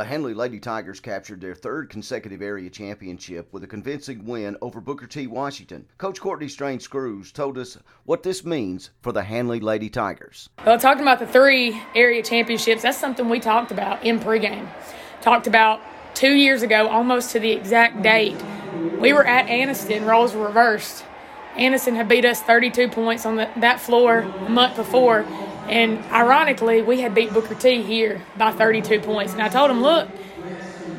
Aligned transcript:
The 0.00 0.06
Handley 0.06 0.32
Lady 0.32 0.58
Tigers 0.58 0.98
captured 0.98 1.42
their 1.42 1.54
third 1.54 1.90
consecutive 1.90 2.40
area 2.40 2.70
championship 2.70 3.52
with 3.52 3.64
a 3.64 3.66
convincing 3.66 4.24
win 4.24 4.56
over 4.62 4.80
Booker 4.80 5.06
T. 5.06 5.26
Washington. 5.26 5.84
Coach 5.98 6.22
Courtney 6.22 6.48
Strange 6.48 6.80
Screws 6.80 7.32
told 7.32 7.58
us 7.58 7.76
what 8.04 8.22
this 8.22 8.42
means 8.42 8.88
for 9.02 9.12
the 9.12 9.22
Handley 9.22 9.60
Lady 9.60 9.90
Tigers. 9.90 10.48
Well, 10.64 10.78
talking 10.78 11.02
about 11.02 11.18
the 11.18 11.26
three 11.26 11.82
area 11.94 12.22
championships, 12.22 12.80
that's 12.80 12.96
something 12.96 13.28
we 13.28 13.40
talked 13.40 13.72
about 13.72 14.02
in 14.02 14.18
pregame. 14.18 14.70
Talked 15.20 15.46
about 15.46 15.82
two 16.14 16.32
years 16.32 16.62
ago, 16.62 16.88
almost 16.88 17.32
to 17.32 17.38
the 17.38 17.52
exact 17.52 18.00
date. 18.00 18.42
We 18.98 19.12
were 19.12 19.26
at 19.26 19.48
Anniston, 19.48 20.06
roles 20.06 20.32
were 20.32 20.46
reversed. 20.46 21.04
Anniston 21.56 21.94
had 21.94 22.08
beat 22.08 22.24
us 22.24 22.40
32 22.40 22.88
points 22.88 23.26
on 23.26 23.36
the, 23.36 23.50
that 23.56 23.80
floor 23.80 24.20
a 24.20 24.48
month 24.48 24.76
before 24.76 25.26
and 25.70 26.04
ironically, 26.06 26.82
we 26.82 27.00
had 27.00 27.14
beat 27.14 27.32
Booker 27.32 27.54
T 27.54 27.80
here 27.80 28.20
by 28.36 28.50
32 28.50 28.98
points. 28.98 29.34
And 29.34 29.40
I 29.40 29.48
told 29.48 29.70
him, 29.70 29.80
look, 29.80 30.08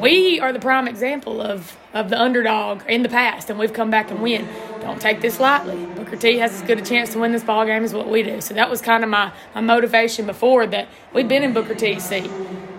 we 0.00 0.40
are 0.40 0.52
the 0.52 0.58
prime 0.58 0.88
example 0.88 1.40
of, 1.40 1.76
of 1.94 2.10
the 2.10 2.20
underdog 2.20 2.82
in 2.88 3.04
the 3.04 3.08
past, 3.08 3.48
and 3.48 3.60
we've 3.60 3.72
come 3.72 3.90
back 3.90 4.10
and 4.10 4.20
win. 4.20 4.48
Don't 4.80 5.00
take 5.00 5.20
this 5.20 5.38
lightly. 5.38 5.86
Booker 5.94 6.16
T 6.16 6.38
has 6.38 6.52
as 6.52 6.62
good 6.62 6.80
a 6.80 6.82
chance 6.82 7.12
to 7.12 7.20
win 7.20 7.30
this 7.30 7.44
ball 7.44 7.64
game 7.64 7.84
as 7.84 7.94
what 7.94 8.08
we 8.08 8.24
do. 8.24 8.40
So 8.40 8.54
that 8.54 8.68
was 8.68 8.80
kind 8.82 9.04
of 9.04 9.08
my, 9.08 9.30
my 9.54 9.60
motivation 9.60 10.26
before 10.26 10.66
that 10.66 10.88
we've 11.14 11.28
been 11.28 11.44
in 11.44 11.52
Booker 11.52 11.76
T's 11.76 12.04
seat, 12.04 12.28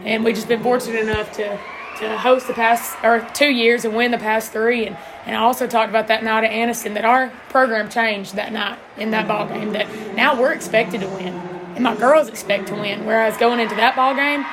and 0.04 0.26
we've 0.26 0.36
just 0.36 0.50
been 0.50 0.62
fortunate 0.62 1.04
enough 1.04 1.32
to 1.38 1.58
to 2.00 2.16
host 2.16 2.46
the 2.46 2.54
past 2.54 2.96
or 3.04 3.28
two 3.34 3.50
years 3.50 3.84
and 3.84 3.96
win 3.96 4.12
the 4.12 4.20
past 4.20 4.52
three. 4.52 4.86
And, 4.86 4.96
and 5.26 5.36
I 5.36 5.40
also 5.40 5.66
talked 5.66 5.90
about 5.90 6.10
that 6.10 6.24
night 6.24 6.44
at 6.44 6.52
Anniston 6.52 6.94
that 6.94 7.06
our 7.06 7.30
program 7.50 7.90
changed 7.90 8.36
that 8.36 8.54
night 8.54 8.78
in 8.98 9.10
that 9.12 9.28
ball 9.28 9.48
game. 9.48 9.74
That 9.74 9.88
now 10.16 10.40
we're 10.40 10.54
expected 10.54 11.02
to 11.02 11.08
win 11.08 11.57
and 11.78 11.84
my 11.84 11.96
girls 11.96 12.28
expect 12.28 12.68
to 12.70 12.74
win. 12.74 13.06
Whereas 13.06 13.38
going 13.38 13.60
into 13.60 13.76
that 13.76 13.96
ball 13.96 14.16
game, 14.16 14.44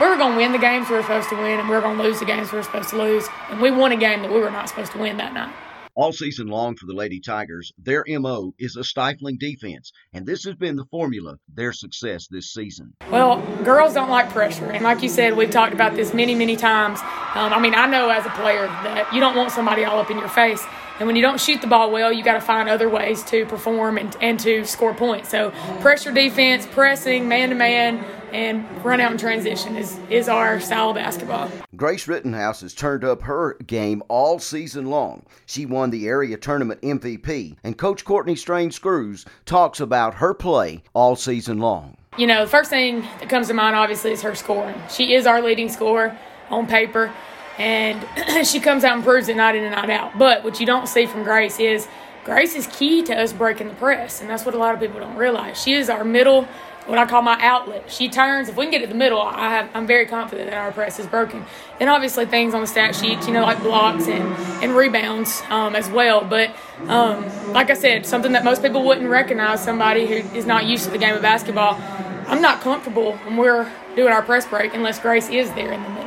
we 0.00 0.06
were 0.06 0.16
going 0.16 0.32
to 0.32 0.36
win 0.38 0.52
the 0.52 0.58
games 0.58 0.88
we 0.88 0.94
were 0.94 1.02
supposed 1.02 1.28
to 1.30 1.36
win, 1.36 1.58
and 1.58 1.68
we 1.68 1.74
were 1.74 1.80
going 1.80 1.96
to 1.96 2.02
lose 2.04 2.20
the 2.20 2.24
games 2.24 2.52
we 2.52 2.58
were 2.58 2.62
supposed 2.62 2.90
to 2.90 2.96
lose. 2.96 3.26
And 3.50 3.60
we 3.60 3.72
won 3.72 3.90
a 3.90 3.96
game 3.96 4.22
that 4.22 4.32
we 4.32 4.38
were 4.38 4.50
not 4.50 4.68
supposed 4.68 4.92
to 4.92 4.98
win 4.98 5.16
that 5.16 5.34
night. 5.34 5.52
All 5.94 6.12
season 6.12 6.46
long 6.46 6.74
for 6.76 6.86
the 6.86 6.94
Lady 6.94 7.20
Tigers, 7.20 7.70
their 7.76 8.02
MO 8.08 8.54
is 8.58 8.76
a 8.76 8.84
stifling 8.84 9.36
defense, 9.36 9.92
and 10.14 10.24
this 10.24 10.42
has 10.44 10.54
been 10.54 10.76
the 10.76 10.86
formula 10.86 11.36
their 11.52 11.74
success 11.74 12.26
this 12.28 12.50
season. 12.50 12.94
Well, 13.10 13.42
girls 13.62 13.92
don't 13.92 14.08
like 14.08 14.30
pressure, 14.30 14.70
and 14.70 14.84
like 14.84 15.02
you 15.02 15.10
said, 15.10 15.36
we've 15.36 15.50
talked 15.50 15.74
about 15.74 15.94
this 15.94 16.14
many, 16.14 16.34
many 16.34 16.56
times. 16.56 16.98
Um, 17.34 17.52
I 17.52 17.60
mean, 17.60 17.74
I 17.74 17.86
know 17.86 18.08
as 18.08 18.24
a 18.24 18.30
player 18.30 18.66
that 18.66 19.12
you 19.12 19.20
don't 19.20 19.36
want 19.36 19.50
somebody 19.50 19.84
all 19.84 19.98
up 19.98 20.10
in 20.10 20.18
your 20.18 20.28
face. 20.28 20.64
And 20.98 21.06
when 21.06 21.16
you 21.16 21.22
don't 21.22 21.40
shoot 21.40 21.60
the 21.60 21.66
ball 21.66 21.90
well, 21.90 22.12
you 22.12 22.22
got 22.22 22.34
to 22.34 22.40
find 22.40 22.68
other 22.68 22.88
ways 22.88 23.22
to 23.24 23.44
perform 23.46 23.98
and, 23.98 24.16
and 24.20 24.40
to 24.40 24.64
score 24.64 24.94
points. 24.94 25.28
So 25.28 25.50
pressure 25.80 26.12
defense, 26.12 26.66
pressing, 26.66 27.28
man 27.28 27.50
to 27.50 27.54
man, 27.54 28.04
and 28.32 28.66
run 28.84 29.00
out 29.00 29.12
in 29.12 29.18
transition 29.18 29.76
is, 29.76 29.98
is 30.10 30.28
our 30.28 30.60
style 30.60 30.90
of 30.90 30.96
basketball. 30.96 31.50
Grace 31.76 32.08
Rittenhouse 32.08 32.60
has 32.62 32.74
turned 32.74 33.04
up 33.04 33.22
her 33.22 33.54
game 33.66 34.02
all 34.08 34.38
season 34.38 34.86
long. 34.86 35.24
She 35.46 35.66
won 35.66 35.90
the 35.90 36.06
area 36.08 36.36
tournament 36.36 36.80
MVP, 36.82 37.56
and 37.62 37.76
Coach 37.76 38.04
Courtney 38.04 38.36
Strange 38.36 38.74
Screws 38.74 39.24
talks 39.44 39.80
about 39.80 40.14
her 40.14 40.34
play 40.34 40.82
all 40.94 41.16
season 41.16 41.58
long. 41.58 41.96
You 42.18 42.26
know, 42.26 42.44
the 42.44 42.50
first 42.50 42.70
thing 42.70 43.00
that 43.20 43.28
comes 43.28 43.48
to 43.48 43.54
mind, 43.54 43.74
obviously, 43.74 44.12
is 44.12 44.22
her 44.22 44.34
scoring. 44.34 44.80
She 44.90 45.14
is 45.14 45.26
our 45.26 45.40
leading 45.40 45.68
scorer 45.68 46.18
on 46.50 46.66
paper 46.66 47.12
and 47.58 48.06
she 48.46 48.60
comes 48.60 48.84
out 48.84 48.94
and 48.94 49.04
proves 49.04 49.28
it 49.28 49.36
night 49.36 49.54
in 49.54 49.64
and 49.64 49.74
night 49.74 49.90
out. 49.90 50.18
But 50.18 50.44
what 50.44 50.60
you 50.60 50.66
don't 50.66 50.88
see 50.88 51.06
from 51.06 51.22
Grace 51.22 51.58
is 51.58 51.88
Grace 52.24 52.54
is 52.54 52.68
key 52.68 53.02
to 53.02 53.20
us 53.20 53.32
breaking 53.32 53.66
the 53.68 53.74
press, 53.74 54.20
and 54.20 54.30
that's 54.30 54.44
what 54.44 54.54
a 54.54 54.58
lot 54.58 54.74
of 54.74 54.80
people 54.80 55.00
don't 55.00 55.16
realize. 55.16 55.60
She 55.60 55.74
is 55.74 55.90
our 55.90 56.04
middle, 56.04 56.46
what 56.86 56.98
I 56.98 57.06
call 57.06 57.22
my 57.22 57.38
outlet. 57.40 57.90
She 57.90 58.08
turns. 58.08 58.48
If 58.48 58.56
we 58.56 58.64
can 58.64 58.72
get 58.72 58.80
to 58.80 58.86
the 58.86 58.94
middle, 58.94 59.20
I 59.20 59.50
have, 59.50 59.70
I'm 59.74 59.86
very 59.86 60.06
confident 60.06 60.50
that 60.50 60.56
our 60.56 60.72
press 60.72 60.98
is 60.98 61.06
broken. 61.06 61.44
Then 61.78 61.88
obviously 61.88 62.26
things 62.26 62.54
on 62.54 62.60
the 62.60 62.66
stat 62.66 62.94
sheet, 62.94 63.26
you 63.26 63.32
know, 63.32 63.42
like 63.42 63.60
blocks 63.62 64.08
and 64.08 64.22
and 64.62 64.74
rebounds 64.74 65.42
um, 65.48 65.74
as 65.74 65.88
well. 65.90 66.24
But 66.24 66.54
um, 66.88 67.24
like 67.52 67.70
I 67.70 67.74
said, 67.74 68.06
something 68.06 68.32
that 68.32 68.44
most 68.44 68.62
people 68.62 68.84
wouldn't 68.84 69.08
recognize 69.08 69.62
somebody 69.62 70.06
who 70.06 70.36
is 70.36 70.46
not 70.46 70.66
used 70.66 70.84
to 70.84 70.90
the 70.90 70.98
game 70.98 71.14
of 71.14 71.22
basketball. 71.22 71.80
I'm 72.26 72.40
not 72.40 72.60
comfortable 72.60 73.16
when 73.18 73.36
we're 73.36 73.70
doing 73.96 74.12
our 74.12 74.22
press 74.22 74.46
break 74.46 74.74
unless 74.74 74.98
Grace 74.98 75.28
is 75.28 75.50
there 75.52 75.72
in 75.72 75.82
the 75.82 75.88
middle 75.88 76.02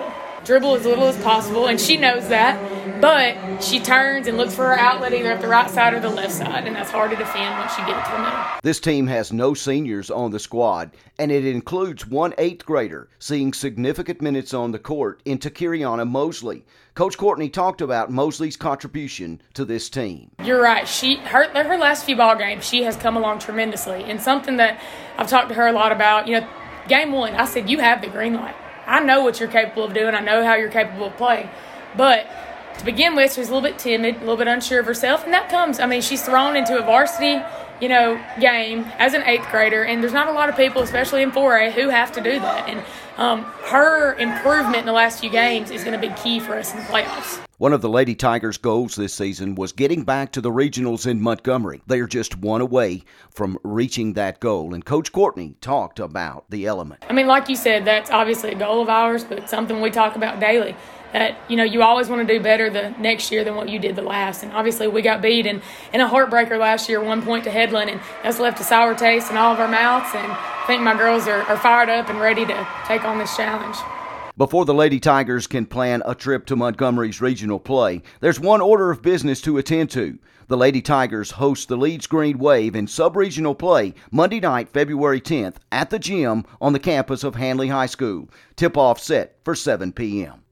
dribble 0.45 0.75
as 0.75 0.85
little 0.85 1.05
as 1.05 1.17
possible, 1.23 1.67
and 1.67 1.81
she 1.81 1.97
knows 1.97 2.29
that. 2.29 2.55
But 3.01 3.59
she 3.63 3.79
turns 3.79 4.27
and 4.27 4.37
looks 4.37 4.55
for 4.55 4.65
her 4.65 4.79
outlet 4.79 5.13
either 5.13 5.31
at 5.31 5.41
the 5.41 5.47
right 5.47 5.69
side 5.69 5.93
or 5.93 5.99
the 5.99 6.09
left 6.09 6.33
side, 6.33 6.67
and 6.67 6.75
that's 6.75 6.91
hard 6.91 7.11
to 7.11 7.17
defend 7.17 7.57
once 7.59 7.77
you 7.77 7.85
get 7.85 7.97
it 7.97 8.05
to 8.05 8.11
the 8.11 8.23
middle. 8.23 8.39
This 8.63 8.79
team 8.79 9.07
has 9.07 9.31
no 9.31 9.53
seniors 9.53 10.09
on 10.09 10.31
the 10.31 10.39
squad, 10.39 10.91
and 11.19 11.31
it 11.31 11.45
includes 11.45 12.07
one 12.07 12.33
eighth 12.37 12.65
grader 12.65 13.09
seeing 13.19 13.53
significant 13.53 14.21
minutes 14.21 14.53
on 14.53 14.71
the 14.71 14.79
court 14.79 15.21
in 15.25 15.37
Takiriana 15.37 16.07
Mosley. 16.07 16.65
Coach 16.93 17.17
Courtney 17.17 17.49
talked 17.49 17.81
about 17.81 18.09
Mosley's 18.11 18.55
contribution 18.55 19.41
to 19.53 19.65
this 19.65 19.89
team. 19.89 20.31
You're 20.43 20.61
right. 20.61 20.87
She 20.87 21.17
her 21.17 21.49
her 21.49 21.77
last 21.77 22.05
few 22.05 22.15
ball 22.15 22.37
games, 22.37 22.67
she 22.67 22.83
has 22.83 22.95
come 22.95 23.17
along 23.17 23.39
tremendously, 23.39 24.03
and 24.03 24.21
something 24.21 24.57
that 24.57 24.81
I've 25.17 25.27
talked 25.27 25.49
to 25.49 25.55
her 25.55 25.67
a 25.67 25.73
lot 25.73 25.91
about. 25.91 26.27
You 26.27 26.39
know, 26.39 26.47
game 26.87 27.11
one, 27.11 27.35
I 27.35 27.45
said 27.45 27.69
you 27.69 27.79
have 27.79 28.01
the 28.01 28.07
green 28.07 28.33
light 28.33 28.55
I 28.87 28.99
know 28.99 29.21
what 29.23 29.39
you're 29.39 29.49
capable 29.49 29.83
of 29.83 29.93
doing. 29.93 30.13
I 30.13 30.19
know 30.19 30.43
how 30.43 30.55
you're 30.55 30.69
capable 30.69 31.07
of 31.07 31.17
playing. 31.17 31.49
But 31.97 32.27
to 32.79 32.85
begin 32.85 33.15
with, 33.15 33.33
she's 33.33 33.49
a 33.49 33.53
little 33.53 33.67
bit 33.67 33.79
timid, 33.79 34.17
a 34.17 34.19
little 34.19 34.37
bit 34.37 34.47
unsure 34.47 34.79
of 34.79 34.85
herself, 34.85 35.23
and 35.23 35.33
that 35.33 35.49
comes. 35.49 35.79
I 35.79 35.85
mean, 35.85 36.01
she's 36.01 36.23
thrown 36.23 36.55
into 36.55 36.77
a 36.77 36.81
varsity, 36.81 37.41
you 37.81 37.89
know, 37.89 38.21
game 38.39 38.85
as 38.97 39.13
an 39.13 39.23
eighth 39.23 39.49
grader, 39.51 39.83
and 39.83 40.01
there's 40.01 40.13
not 40.13 40.27
a 40.27 40.31
lot 40.31 40.49
of 40.49 40.55
people, 40.55 40.81
especially 40.81 41.21
in 41.21 41.31
4A, 41.31 41.71
who 41.71 41.89
have 41.89 42.11
to 42.13 42.21
do 42.21 42.39
that. 42.39 42.69
And 42.69 42.83
um, 43.17 43.43
her 43.65 44.15
improvement 44.15 44.77
in 44.77 44.85
the 44.85 44.91
last 44.91 45.19
few 45.19 45.29
games 45.29 45.71
is 45.71 45.83
going 45.83 45.99
to 45.99 46.07
be 46.07 46.13
key 46.15 46.39
for 46.39 46.55
us 46.55 46.71
in 46.73 46.79
the 46.79 46.85
playoffs. 46.85 47.45
One 47.57 47.71
of 47.71 47.79
the 47.79 47.87
Lady 47.87 48.15
Tigers' 48.15 48.57
goals 48.57 48.95
this 48.95 49.13
season 49.13 49.55
was 49.55 49.71
getting 49.71 50.03
back 50.03 50.33
to 50.33 50.41
the 50.41 50.51
regionals 50.51 51.07
in 51.07 51.21
Montgomery. 51.21 51.81
They 51.87 52.01
are 52.01 52.07
just 52.07 52.37
one 52.37 52.59
away 52.59 53.03
from 53.29 53.57
reaching 53.63 54.11
that 54.13 54.41
goal, 54.41 54.73
and 54.73 54.83
Coach 54.83 55.13
Courtney 55.13 55.55
talked 55.61 56.01
about 56.01 56.49
the 56.49 56.65
element. 56.65 57.05
I 57.09 57.13
mean, 57.13 57.27
like 57.27 57.47
you 57.47 57.55
said, 57.55 57.85
that's 57.85 58.11
obviously 58.11 58.51
a 58.51 58.55
goal 58.55 58.81
of 58.81 58.89
ours, 58.89 59.23
but 59.23 59.49
something 59.49 59.79
we 59.79 59.89
talk 59.89 60.17
about 60.17 60.41
daily. 60.41 60.75
That 61.13 61.37
you 61.47 61.55
know, 61.55 61.63
you 61.63 61.81
always 61.81 62.09
want 62.09 62.27
to 62.27 62.33
do 62.37 62.43
better 62.43 62.69
the 62.69 62.89
next 62.99 63.31
year 63.31 63.45
than 63.45 63.55
what 63.55 63.69
you 63.69 63.79
did 63.79 63.95
the 63.95 64.01
last. 64.01 64.43
And 64.43 64.51
obviously, 64.51 64.89
we 64.89 65.01
got 65.01 65.21
beat 65.21 65.45
in, 65.45 65.61
in 65.93 66.01
a 66.01 66.09
heartbreaker 66.09 66.59
last 66.59 66.89
year, 66.89 67.01
one 67.01 67.21
point 67.21 67.45
to 67.45 67.51
Headland, 67.65 67.89
and 67.89 67.99
that's 68.23 68.39
left 68.39 68.59
a 68.59 68.63
sour 68.63 68.93
taste 68.93 69.31
in 69.31 69.37
all 69.37 69.53
of 69.53 69.59
our 69.59 69.67
mouths. 69.67 70.13
And 70.13 70.31
I 70.31 70.63
think 70.67 70.83
my 70.83 70.95
girls 70.95 71.27
are, 71.27 71.41
are 71.43 71.57
fired 71.57 71.89
up 71.89 72.09
and 72.09 72.19
ready 72.19 72.45
to 72.45 72.67
take 72.85 73.03
on 73.03 73.17
this 73.17 73.35
challenge. 73.35 73.75
Before 74.37 74.65
the 74.65 74.73
Lady 74.73 74.99
Tigers 74.99 75.47
can 75.47 75.65
plan 75.65 76.03
a 76.05 76.13
trip 76.13 76.45
to 76.47 76.55
Montgomery's 76.55 77.21
regional 77.21 77.59
play, 77.59 78.03
there's 78.19 78.39
one 78.39 78.61
order 78.61 78.91
of 78.91 79.01
business 79.01 79.41
to 79.41 79.57
attend 79.57 79.89
to. 79.91 80.19
The 80.47 80.57
Lady 80.57 80.81
Tigers 80.81 81.31
host 81.31 81.69
the 81.69 81.77
Leeds 81.77 82.05
Green 82.05 82.37
Wave 82.37 82.75
in 82.75 82.85
sub-regional 82.85 83.55
play 83.55 83.95
Monday 84.11 84.39
night, 84.39 84.69
February 84.69 85.21
10th 85.21 85.55
at 85.71 85.89
the 85.89 85.97
gym 85.97 86.45
on 86.61 86.73
the 86.73 86.79
campus 86.79 87.23
of 87.23 87.35
Handley 87.35 87.69
High 87.69 87.87
School. 87.87 88.29
Tip-off 88.55 88.99
set 88.99 89.37
for 89.43 89.55
7 89.55 89.91
p.m. 89.91 90.43